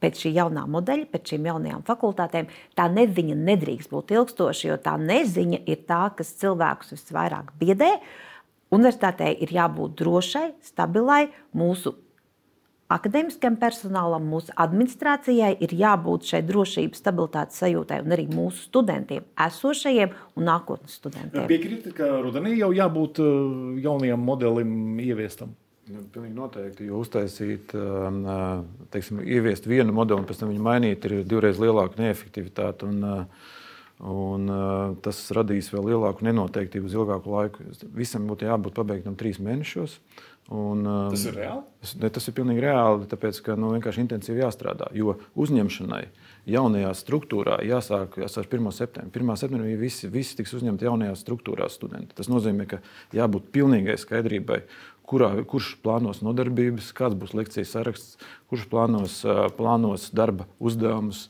[0.00, 4.96] pēc šī jaunā modeļa, pēc šīm jaunajām fakultātēm, tā neziņa nedrīkst būt ilgstoša, jo tā
[5.00, 7.94] neziņa ir tā, kas cilvēkus visvairāk biedē.
[8.70, 11.24] Universitātei ir jābūt drošai, stabilai,
[11.58, 11.96] mūsu
[12.90, 20.14] akadēmiskajam personālam, mūsu administrācijai ir jābūt šai drošības, stabilitātes sajūtai un arī mūsu studentiem, esošajiem
[20.38, 21.46] un nākotnes studentiem.
[21.50, 25.54] Piekrītat, ka rudenī jau jābūt uh, jaunajam modelim ieviestam?
[25.90, 30.62] Nu, pilnīgi noteikti, jo uztaisīt, um, uh, teiksim, ieviest vienu modeli un pēc tam viņu
[30.62, 32.86] mainīt, ir divreiz lielāka neefektivitāte.
[32.86, 33.48] Un, uh,
[34.06, 37.66] un uh, tas radīs vēl lielāku nenoteiktību uz ilgāku laiku.
[37.96, 39.98] Visam būtu jābūt pabeigtam trīs mēnešos.
[40.50, 41.62] Un, um, tas ir reāli?
[41.78, 44.88] Tas, ne, tas ir pilnīgi reāli, tāpēc ka nu, vienkārši intensīvi jāstrādā.
[44.98, 46.02] Jo uzņemšanai
[46.50, 48.70] jaunajā struktūrā jāsāk ar 1.
[48.74, 49.22] septembrī.
[49.22, 49.36] 1.
[49.38, 52.16] septembrī visi, visi tiks uzņemti jaunajā struktūrā studenti.
[52.18, 52.80] Tas nozīmē, ka
[53.14, 54.62] jābūt pilnīgai skaidrībai,
[55.10, 58.18] kurā, kurš plānos nodarbības, kāds būs lekcijas saraksts,
[58.50, 59.20] kurš plānos,
[59.58, 61.26] plānos darba uzdevumus,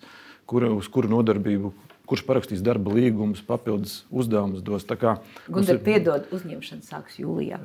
[0.50, 1.72] kur, uz kuru nodarbību.
[2.10, 4.82] Kurš parakstīs darba līgumus, papildus uzdevumus dos?
[4.82, 7.60] Gunter, ir, piedod, uzņemšana sāksies jūlijā.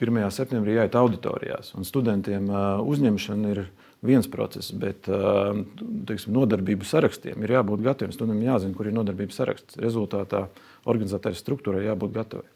[0.00, 0.20] 1.
[0.32, 2.48] septembrī jāiet auditorijās, un studentiem
[2.80, 3.60] uzņemšana ir
[4.08, 8.16] viens process, bet teiksim, nodarbību sarakstiem ir jābūt gataviem.
[8.16, 9.76] Studentiem jāzina, kur ir nodarbības saraksts.
[9.84, 10.46] Rezultātā
[10.88, 12.48] organizatārai struktūrai jābūt gatavai.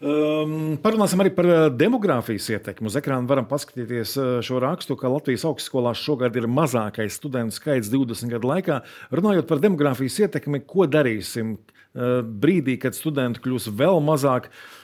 [0.00, 2.88] Um, parunāsim arī par uh, demogrāfijas ietekmi.
[2.88, 7.92] Uz ekrāna varam paskatīties uh, šo rakstu, ka Latvijas augstskolās šogad ir mazākais studentu skaits
[7.92, 8.80] 20 gadu laikā.
[9.12, 14.48] Runājot par demogrāfijas ietekmi, ko darīsim uh, brīdī, kad studentu kļūs vēl mazāk?
[14.48, 14.79] Uh,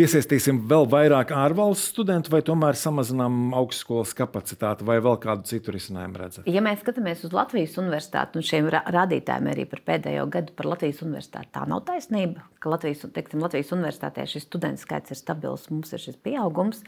[0.00, 6.16] Piesaistīsim vēl vairāk ārvalstu studentu, vai tomēr samazinām augstskolas kapacitāti, vai vēl kādu citu risinājumu
[6.16, 6.46] redzat?
[6.48, 11.02] Ja mēs skatāmies uz Latvijas universitāti un šiem rādītājiem arī par pēdējo gadu par Latvijas
[11.04, 15.92] universitāti, tā nav taisnība, ka Latvijas, teiksim, Latvijas universitātē šis studentu skaits ir stabils, mums
[15.92, 16.80] ir šis pieaugums.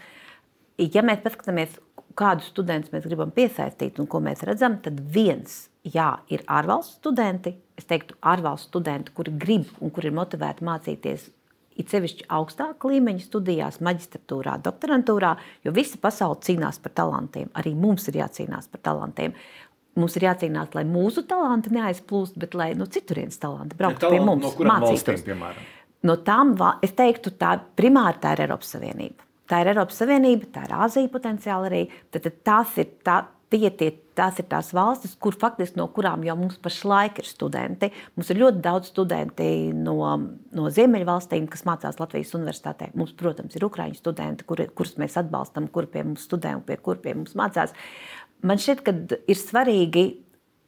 [0.81, 1.77] Ja mēs paskatāmies,
[2.16, 7.59] kādus studentus mēs gribam piesaistīt un ko mēs redzam, tad viens jā, ir ārvalstu studenti.
[7.77, 11.29] Es teiktu, ārvalstu studenti, kuri grib un kuri ir motivēti mācīties
[11.79, 17.51] it sevišķi augstākā līmeņa studijās, maģistratūrā, doktorantūrā, jo visa pasaule cīnās par talantiem.
[17.59, 19.37] Arī mums ir jācīnās par talantiem.
[19.99, 24.47] Mums ir jācīnās, lai mūsu talanti neaizplūst, bet lai no citurienes talanti brauktu pie mums,
[24.57, 25.27] no mācīties.
[25.27, 25.45] Valstīm,
[26.09, 26.55] no tām,
[26.85, 29.29] es teiktu, tā primāri tā ir Eiropas Savienība.
[29.53, 31.83] Tā ir Eiropas Savienība, tā ir Āzija potenciāli arī.
[32.09, 33.19] Tad, tad tās ir tā,
[33.53, 37.93] tie, tie, tās ir tās valstis, kur faktiski no kurām jau mums pašlaik ir studenti.
[38.17, 39.99] Mums ir ļoti daudz studenti no,
[40.57, 42.91] no Ziemeļvalstīm, kas mācās Latvijas universitātē.
[42.99, 46.81] Mums, protams, ir ukrāņu studenti, kur, kurus mēs atbalstam, kuri pie mums studē un pie
[46.81, 47.75] kuriem pie mums mācās.
[48.43, 48.95] Man šķiet, ka
[49.31, 50.05] ir svarīgi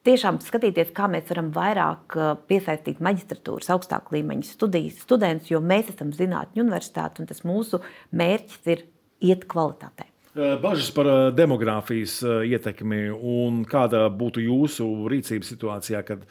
[0.04, 5.92] tiešām skatīties, kā mēs varam vairāk uh, piesaistīt maģistratūras augstākā līmeņa studijas studentus, jo mēs
[5.94, 7.80] esam zinātņu universitāte un tas mūsu
[8.12, 8.84] mērķis ir
[9.24, 10.13] iet kvalitātē.
[10.34, 16.24] Bažas par demogrāfijas ietekmi un kāda būtu jūsu rīcības situācijā, kad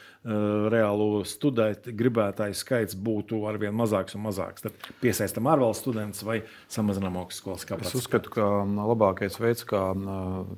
[0.73, 4.65] reālo studēt gribētāju skaits būtu arvien mazāks un mazāks.
[4.65, 7.95] Tad piesaistam ārvalstu studentus vai samazinām augstskolas kapacitāti.
[7.95, 8.49] Es uzskatu, ka
[8.91, 9.85] labākais veids, kā,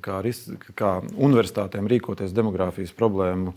[0.02, 0.18] kā,
[0.74, 3.54] kā universitātēm rīkoties demogrāfijas problēmu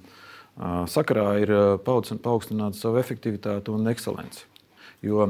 [0.92, 4.46] sakarā, ir paaugstināt savu efektivitāti un ekscelenci.
[5.02, 5.26] Jo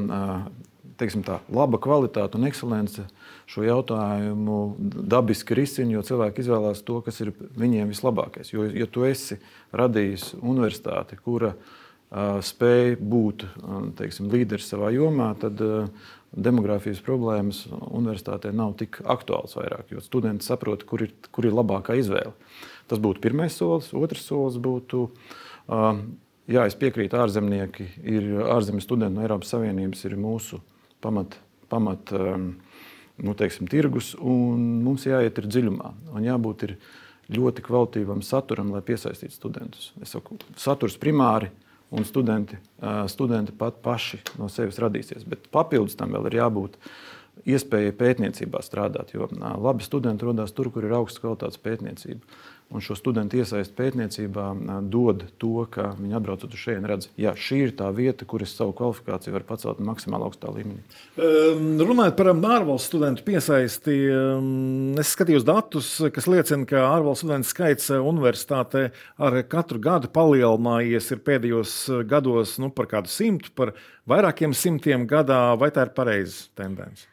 [1.00, 3.08] teiksim, tā, laba kvalitāte un ekscelence
[3.50, 4.60] šo jautājumu
[5.10, 8.54] dabiski risina, jo cilvēki izvēlās to, kas ir viņiem vislabākais.
[8.54, 9.40] Jo, ja tu esi
[9.76, 13.48] radījis universitāti, kura uh, spēj būt
[13.98, 15.90] teiksim, līderis savā jomā, tad uh,
[16.30, 21.98] demogrāfijas problēmas universitātē nav tik aktuāls vairāk, jo studenti saprot, kur ir, kur ir labākā
[21.98, 22.36] izvēle.
[22.90, 23.90] Tas būtu pirmais solis.
[23.98, 26.04] Otrs solis būtu uh,
[26.50, 30.58] Jā, es piekrītu, ārzemnieki ir ārzemju studenti no Eiropas Savienības, ir mūsu
[31.04, 31.36] pamat,
[31.70, 32.48] pamat um,
[33.24, 35.94] nu, teiksim, tirgus, un mums jāiet ir dziļumā.
[36.16, 36.76] Un jābūt ir
[37.36, 39.92] ļoti kvalitīvam saturam, lai piesaistītu studentus.
[40.02, 41.52] Es saku, saturs primāri,
[41.90, 42.58] un studenti,
[43.10, 45.26] studenti pat paši no sevis radīsies.
[45.30, 46.78] Bet papildus tam vēl ir jābūt
[47.50, 52.22] iespējai pētniecībā strādāt, jo labi studenti rodas tur, kur ir augsts kvalitātes pētniecība
[52.70, 54.46] un šo studentu iesaist pētniecībā
[54.94, 58.54] dod to, ka viņi atbraucot uz šejienes, redz, ka šī ir tā vieta, kur es
[58.54, 60.84] savu kvalifikāciju varu pacelt maksimāli augstā līmenī.
[61.18, 67.50] Um, runājot par ārvalstu studentu piesaisti, um, es skatījos datus, kas liecina, ka ārvalstu studentu
[67.50, 71.78] skaits universitātē ar katru gadu palielinājies pēdējos
[72.10, 73.74] gados nu, par kādu simtu, par
[74.10, 75.42] vairākiem simtiem gadā.
[75.60, 77.10] Vai tā ir pareiza tendence?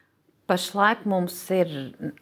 [0.47, 1.71] Pašlaik mums ir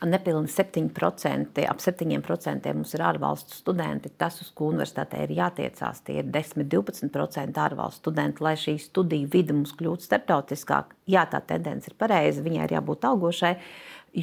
[0.01, 4.09] nepilnīgi 7%, ap 7% mums ir ārvalstu studenti.
[4.17, 9.53] Tas, uz ko universitātē ir jātiecās, tie ir 10-12% ārvalstu studenti, lai šī studiju vide
[9.53, 10.97] mums kļūtu starptautiskāka.
[11.05, 13.53] Jā, tā tendence ir pareiza, viņai ir jābūt augošai,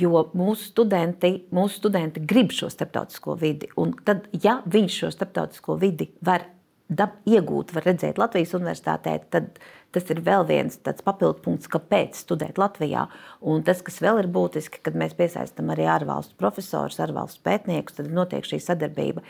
[0.02, 3.70] jo mūsu studenti, mūsu studenti grib šo starptautisko vidi.
[3.78, 6.48] Un tad, ja viņš šo starptautisko vidi var
[7.28, 9.58] iegūt, var redzēt Latvijas universitātē, tad
[9.92, 13.04] Tas ir vēl viens papildu punkts, kāpēc studēt Latvijā.
[13.44, 18.08] Un tas, kas vēl ir būtiski, kad mēs piesaistām arī ārvalstu profesorus, ārvalstu pētniekus, tad
[18.08, 19.24] notiek šī sadarbība.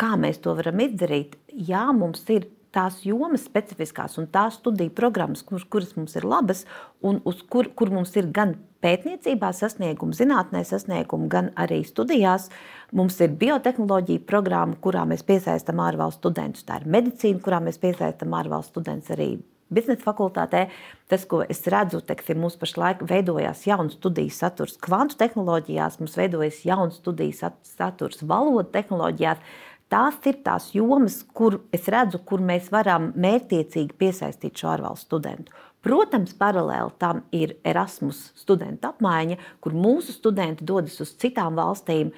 [0.00, 1.36] Kā mēs to varam izdarīt?
[1.52, 6.64] Jā, mums ir tās jomas specifiskās un tās studiju programmas, kur, kuras mums ir labas
[7.02, 12.50] un kur, kur mums ir gan pētniecībā sasniegumi, zinātnē sasniegumi, gan arī studijās.
[12.94, 16.66] Mums ir biotehnoloģija programma, kurā mēs piesaistām ārvalstu studentus.
[16.68, 19.32] Tā ir medicīna, kurā mēs piesaistām ārvalstu studentus arī
[19.74, 20.66] biznesa fakultātē,
[21.10, 26.60] tas, ko es redzu, teiksim, mums pašlaik veidojās jauns studiju saturs kvantu tehnoloģijās, mums veidojas
[26.68, 29.54] jauns studiju saturs valodu tehnoloģijās.
[29.92, 35.54] Tās ir tās jomas, kur es redzu, kur mēs varam mērķiecīgi piesaistīt šo ārvalstu studentu.
[35.84, 42.14] Protams, paralēli tam ir Erasmus studentu apmaiņa, kur mūsu studenti dodas uz citām valstīm.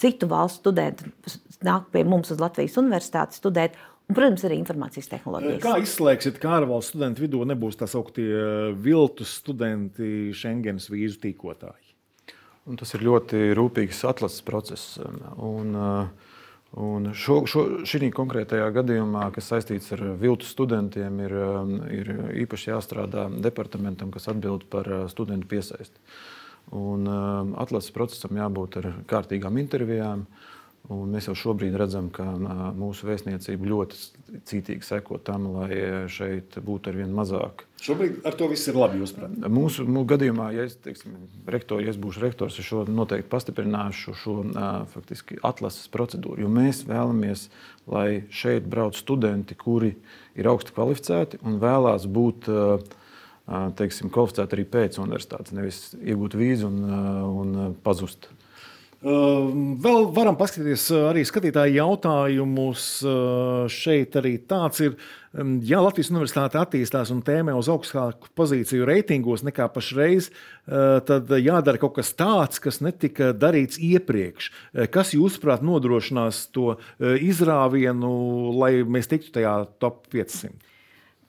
[0.00, 1.12] Citu valstu studenti
[1.64, 3.76] nāk pie mums uz Latvijas universitāti studēt,
[4.10, 5.62] Un, protams, arī informācijas tehnoloģijas.
[5.62, 11.81] Kā izslēgsiet, ka ārvalstu studentu vidū nebūs tā sauktie eh, viltus studenti, Schengens vīzu tīkotāji?
[12.70, 14.98] Un tas ir ļoti rūpīgs atlases process.
[15.36, 16.36] Un, eh,
[16.78, 22.12] un šo, šo, šī konkrētajā gadījumā, kas saistīts ar viltu studentiem, ir, eh, ir
[22.46, 25.98] īpaši jāstrādā departamentam, kas atbild par studentu piesaisti.
[26.72, 27.08] Un,
[27.58, 30.22] atlases procesam jābūt ar kārtīgām intervijām.
[30.22, 30.51] Uh,
[30.92, 32.24] Un mēs jau šobrīd redzam, ka
[32.76, 33.98] mūsu vēstniecība ļoti
[34.48, 37.64] cītīgi seko tam, lai šeit būtu ar vien mazāk.
[37.82, 39.00] Šobrīd ar to viss ir labi.
[39.00, 41.14] Mūsu, mūsu gadījumā, ja es, teiksim,
[41.50, 44.36] rektor, ja es būšu rektors, es šo noteikti pastiprināšu šo
[44.92, 46.44] faktiski, atlases procedūru.
[46.44, 47.48] Jo mēs vēlamies,
[47.90, 49.94] lai šeit brauc studenti, kuri
[50.38, 52.50] ir augsti kvalificēti un vēlās būt
[53.80, 56.86] teiksim, kvalificēti arī pēc universitātes, nevis iegūt vīzu un,
[57.42, 58.30] un pazust
[59.02, 62.84] vēl varam paskatīties eh, arī skatītāju jautājumus.
[63.02, 64.94] Eh, šeit arī tāds ir.
[65.34, 71.30] Ehm, ja Latvijas universitāte attīstās un tēmē uz augstāku pozīciju reitingos nekā pašreiz, eh, tad
[71.34, 74.50] jādara kaut kas tāds, kas netika darīts iepriekš.
[74.92, 78.12] Kas, jūsuprāt, nodrošinās to izrāvienu,
[78.54, 80.54] lai mēs tiktu tajā top 500?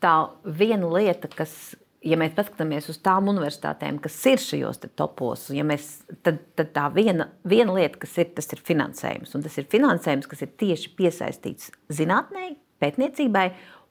[0.03, 5.65] Tā viena lieta, kas ja mēs paskatāmies uz tām universitātēm, kas ir šajos topos, ja
[5.67, 9.33] mēs, tad, tad tā viena, viena lieta, kas ir, tas ir finansējums.
[9.37, 13.47] Un tas ir finansējums, kas ir tieši piesaistīts zinātnē, pētniecībai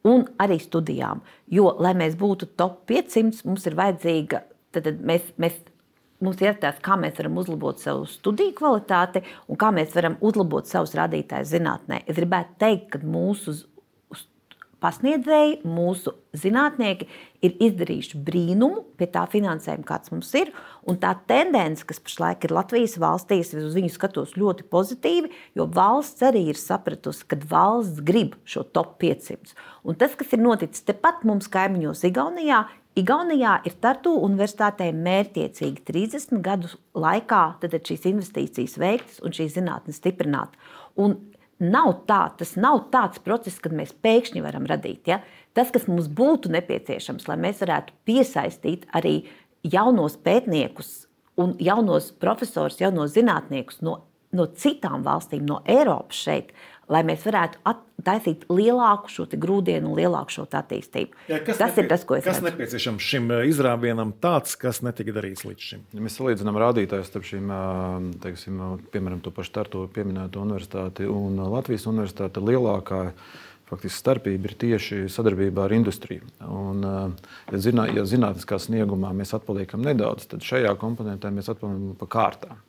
[0.09, 1.23] un arī studijām.
[1.53, 4.43] Jo, lai mēs būtu top 500, mums ir vajadzīga,
[4.75, 5.59] tad, tad mēs, mēs,
[6.23, 10.69] mums ir jāskatās, kā mēs varam uzlabot savu studiju kvalitāti un kā mēs varam uzlabot
[10.69, 12.03] savus rādītājus zinātnē.
[12.07, 13.57] Es gribētu teikt, ka mūsu
[14.83, 17.07] pasniedzēji, mūsu zinātnieki
[17.47, 20.53] ir izdarījuši brīnumu pie tā finansējuma, kāds mums ir.
[20.89, 26.27] Un tā tendence, kas pašlaik ir Latvijas valstīs, uz viņu skatos ļoti pozitīvi, jo valsts
[26.27, 29.57] arī ir sapratusi, ka valsts grib šo top 500.
[29.87, 36.43] Un tas, kas ir noticis tepat mums kaimiņos, Igaunijā, Igaunijā ir Tartu universitātē mērķiecīgi 30
[36.45, 40.53] gadu laikā šīs investīcijas veiktas un šīs zinātnes stiprināt.
[41.01, 41.17] Un
[41.63, 45.07] nav tā, tas nav tāds process, kad mēs pēkšņi varam radīt.
[45.09, 45.23] Ja?
[45.57, 49.21] Tas, kas mums būtu nepieciešams, lai mēs varētu piesaistīt arī
[49.63, 50.93] jaunos pētniekus
[51.41, 53.99] un jaunos profesorus, jaunos zinātniekus no,
[54.37, 56.53] no citām valstīm, no Eiropas šeit,
[56.91, 61.15] lai mēs varētu taisīt lielāku šo grūdienu, lielāku šo attīstību.
[61.31, 61.85] Jā, tas nepie...
[61.85, 62.49] ir tas, ko es kas redzu.
[62.49, 65.85] nepieciešams šim izrāvienam, tāds, kas netika darīts līdz šim.
[65.95, 67.55] Ja mēs salīdzinām rādītājus starp šīm,
[68.25, 68.59] teiksim,
[68.95, 73.05] piemēram, to pašu Tartu pieminēto universitāti un Latvijas universitāti, lielākā
[73.73, 76.27] faktiski starpība ir tieši sadarbībā ar industriju.
[76.51, 76.83] Un,
[77.53, 82.61] ja, zinā, ja zinātniskā sniegumā mēs atpaliekam nedaudz, tad šajā komponentē mēs atpaliekam pa kārtām.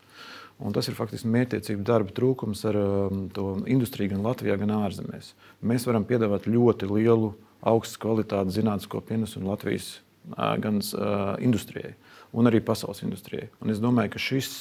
[0.62, 5.34] Un tas ir faktiski mērķiecība darba trūkums ar um, to industriju gan Latvijā, gan ārzemēs.
[5.66, 7.34] Mēs varam piedāvāt ļoti lielu,
[7.66, 11.96] augstas kvalitātes zinātnisko pienesumu Latvijas uh, gan uh, industrijai,
[12.36, 13.50] gan arī pasaules industrijai.
[13.64, 14.54] Un es domāju, ka šis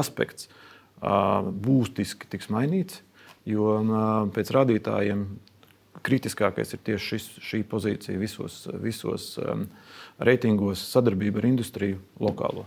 [0.00, 3.02] aspekts uh, būtiski tiks mainīts,
[3.48, 5.26] jo uh, pēc rādītājiem
[6.06, 9.66] kritiskākais ir tieši šis, šī pozīcija visos, visos um,
[10.22, 12.66] reitingos, sadarbība ar industriju lokālo.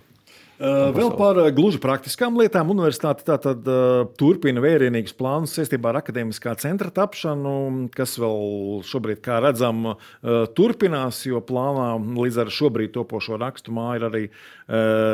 [0.63, 2.69] Vēl par gluži praktiskām lietām.
[2.71, 9.41] Universitāte tātad uh, turpina vērienīgus plānus saistībā ar akadēmiskā centra tapšanu, kas vēl šobrīd, kā
[9.43, 14.23] redzam, uh, turpinās, jo plānā līdz ar šobrīd topošo rakstu māju ir arī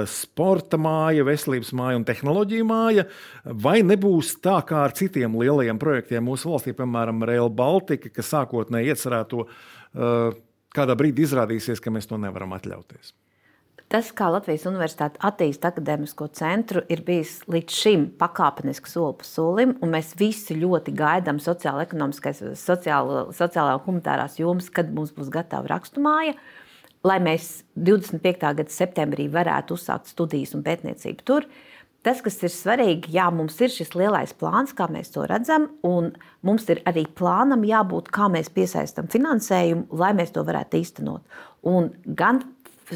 [0.07, 3.07] sporta māja, veselības māja un tehnoloģija māja.
[3.43, 8.93] Vai nebūs tā kā ar citiem lielajiem projektiem mūsu valstī, piemēram, Rail Baltica, kas sākotnēji
[8.93, 9.47] iecerēto,
[10.77, 13.15] kādā brīdī izrādīsies, ka mēs to nevaram atļauties?
[13.89, 19.71] Tas, kā Latvijas Universitāte attīsta akadēmisko centru, ir bijis līdz šim pakāpeniski soli pa solim,
[19.82, 25.71] un mēs visi ļoti gaidām ekonomiskās, sociālo, sociālā un humanitārās jomas, kad mums būs gatava
[25.73, 26.36] raksturmāja,
[27.02, 28.38] lai mēs 25.
[28.62, 31.49] gada septembrī varētu uzsākt studijas un pētniecību tur.
[32.06, 36.13] Tas, kas ir svarīgi, jā, mums ir šis lielais plāns, kā mēs to redzam, un
[36.45, 41.41] mums ir arī plānam jābūt, kā mēs piesaistām finansējumu, lai mēs to varētu īstenot.
[41.67, 42.45] Un gan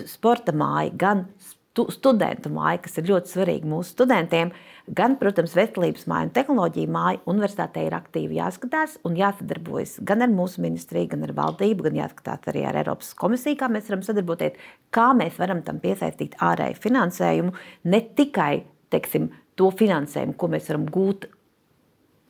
[0.09, 4.51] sporta māja, gan stu, studentu māja, kas ir ļoti svarīga mūsu studentiem,
[4.97, 7.21] gan, protams, veselības māja un tehnoloģija māja.
[7.29, 12.49] Universitātei ir aktīvi jāskatās un jāsadarbojas gan ar mūsu ministriju, gan ar valdību, gan jāskatās
[12.51, 14.59] arī ar Eiropas komisiju, kā mēs varam sadarboties,
[14.93, 17.55] kā mēs varam tam piesaistīt ārēju finansējumu,
[17.89, 18.53] ne tikai
[18.93, 21.27] teiksim, to finansējumu, ko mēs varam gūt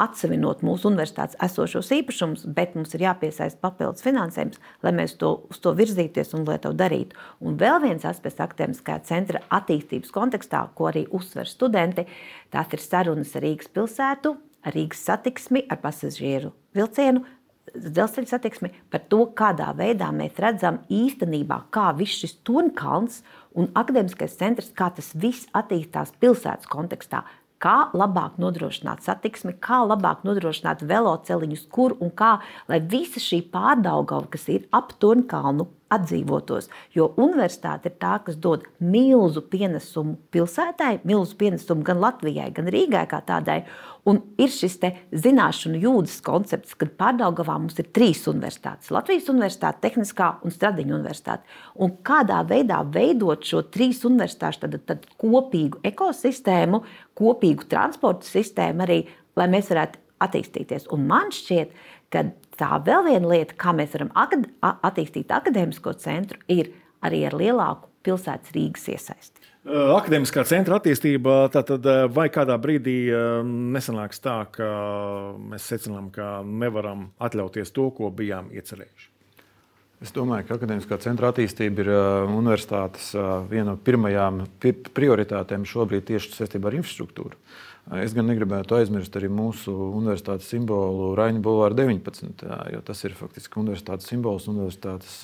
[0.04, 5.62] atsevinot mūsu universitātes esošos īpašumus, bet mums ir jāpiesaista papildus finansējums, lai mēs to, uz
[5.64, 7.18] to virzīties un lai to darītu.
[7.44, 12.08] Un vēl viens aspekts akadēmiskā centra attīstības kontekstā, ko arī uzsver studenti,
[12.54, 17.24] tās ir sarunas ar Rīgas pilsētu, ar Rīgas satiksmi, ar pasažieru vilcienu,
[17.74, 23.22] dzelzceļa satiksmi par to, kādā veidā mēs redzam īstenībā, kā viss šis turnkalns
[23.58, 27.24] un akadēmiskais centrs, kā tas viss attīstās pilsētas kontekstā,
[27.64, 32.36] kā labāk nodrošināt satiksmi, kā labāk nodrošināt veloceliņus, kur un kā,
[32.72, 36.70] lai visa šī pārdaugava, kas ir ap Turnkalnu, atdzīvotos.
[36.96, 43.06] Jo universitāte ir tā, kas dod milzu pienesumu pilsētai, milzu pienesumu gan Latvijai, gan Rīgai
[43.12, 43.62] kā tādai.
[44.10, 44.80] Un ir šis
[45.16, 51.44] zināšanu jūdas koncepts, kad pārdaugavā mums ir trīs universitātes- Latvijas universitāte, Tehniskā un Stradiņa universitāte.
[51.76, 56.84] Un kādā veidā veidot šo trīs universitāšu tad, tad kopīgu ekosistēmu,
[57.16, 60.88] kopīgu transporta sistēmu arī, lai mēs varētu attīstīties.
[60.94, 61.72] Un man šķiet,
[62.14, 62.28] ka
[62.60, 66.74] tā vēl viena lieta, kā mēs varam akad attīstīt akadēmisko centru, ir
[67.04, 69.50] arī ar lielāku pilsētas Rīgas iesaisti.
[69.64, 72.98] Akademiskā centra attīstība, tātad vai kādā brīdī
[73.48, 74.68] nesanāks tā, ka
[75.40, 79.10] mēs secinām, ka nevaram atļauties to, ko bijām iecerējuši?
[80.04, 81.90] Es domāju, ka akadēmiskā centra attīstība ir
[82.28, 83.14] universitātes
[83.48, 87.40] viena no pirmajām prioritātēm šobrīd tieši saistībā ar infrastruktūru.
[87.92, 93.60] Es gan negribētu aizmirst arī mūsu universitātes simbolu Raņa Bulvāra 19, jo tas ir faktiski
[93.60, 95.18] universitātes simbols, universitātes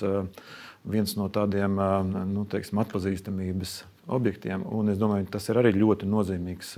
[0.84, 1.80] viens no tādiem
[2.28, 3.74] nu, teiksim, atpazīstamības
[4.12, 4.66] objektiem.
[4.76, 6.76] Un es domāju, tas ir arī ļoti nozīmīgs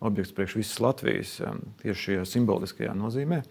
[0.00, 1.36] objekts priekš visas Latvijas
[1.82, 3.42] tieši šajā simboliskajā nozīmē.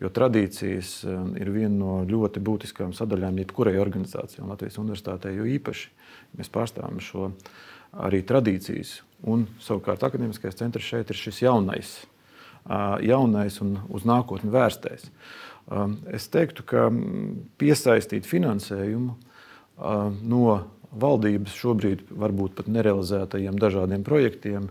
[0.00, 1.02] Jo tradīcijas
[1.36, 5.92] ir viena no ļoti būtiskām sadaļām jebkurai organizācijai, un Latvijas universitātei jo īpaši
[6.40, 7.34] mēs pārstāvam šo
[7.92, 9.00] arī tradīcijas.
[9.28, 11.92] Un savukārt akadēmiskais centrs šeit ir šis jaunais,
[13.04, 15.10] jaunais un uz nākotni vērstais.
[16.10, 16.88] Es teiktu, ka
[17.60, 19.16] piesaistīt finansējumu
[20.26, 20.46] no
[20.90, 24.70] valdības šobrīd varbūt pat nerealizētajiem dažādiem projektiem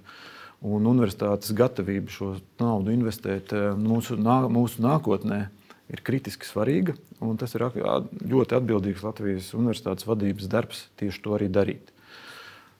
[0.66, 5.46] un universitātes gatavība šo naudu investēt mūsu, nā, mūsu nākotnē
[5.90, 6.98] ir kritiski svarīga.
[7.40, 11.94] Tas ir ļoti atbildīgs Latvijas universitātes vadības darbs tieši to arī darīt.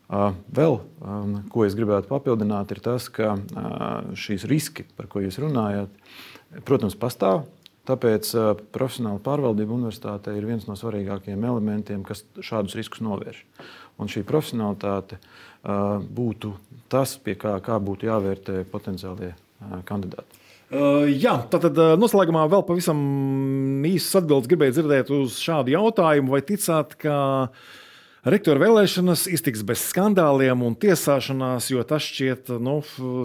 [0.10, 0.80] Vēl,
[1.54, 3.36] ko es gribētu papildināt, ir tas, ka
[4.18, 5.94] šīs riski, par ko jūs runājat,
[6.66, 7.46] protams, pastāv.
[7.90, 8.32] Tāpēc
[8.74, 13.44] profesionāla pārvaldība universitātē ir viens no svarīgākajiem elementiem, kas šādus riskus novērš.
[14.02, 15.18] Un šī profesionālitāte
[16.18, 16.54] būtu
[16.90, 19.34] tas, pie kā, kā būtu jāvērtē potenciālie
[19.90, 20.38] kandidāti.
[20.70, 23.00] Uh, jā, tad uh, noslēgumā vēl pavisam
[23.90, 26.36] īsts atbildes gribēju dzirdēt uz šādu jautājumu.
[26.36, 27.16] Vai ticāt, ka
[28.28, 32.80] rektora vēlēšanas iztiks bez skandāliem un tiesāšanās, jo tas šķiet, nu,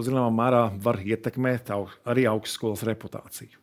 [0.05, 3.59] zināmā mērā var ietekmēt arī augstskolas reputāciju?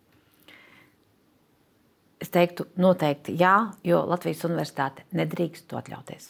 [2.23, 6.29] Es teiktu, noteikti jā, jo Latvijas universitāte nedrīkst to atļauties.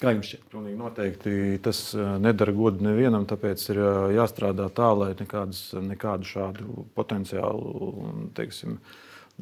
[0.00, 0.46] Kā jums šķiet?
[0.52, 1.34] Pilnīgi noteikti
[1.64, 3.80] tas nedara godu nevienam, tāpēc ir
[4.16, 8.78] jāstrādā tā, lai nekādas, nekādu šādu potenciālu teiksim,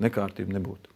[0.02, 0.93] nekārtību nebūtu.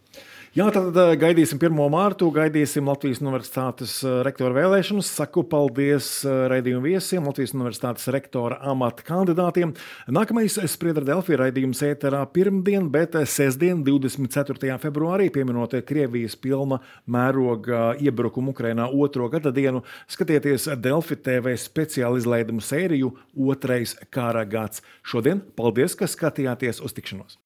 [0.57, 1.75] Jā, tad gaidīsim 1.
[1.93, 3.91] mārtu, gaidīsim Latvijas Universitātes
[4.25, 5.11] rektora vēlēšanas.
[5.19, 9.75] Saku paldies raidījuma viesiem, Latvijas Universitātes rektora amata kandidātiem.
[10.09, 14.73] Nākamais spriedra Delfī raidījums ēterā pirmdien, bet sestdien, 24.
[14.81, 22.65] februārī, pieminot Krievijas pilna mēroga iebrukumu Ukrainā otro gada dienu, skatieties Delfi TV speciāli izlaidumu
[22.65, 23.13] sēriju
[23.53, 24.81] Otrais kara gads.
[25.05, 27.37] Šodien paldies, ka skatījāties uz tikšanos!